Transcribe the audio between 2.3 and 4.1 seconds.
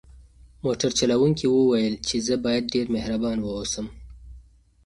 باید ډېر مهربان واوسم.